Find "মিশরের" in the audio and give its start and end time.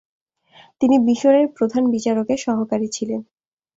0.99-1.45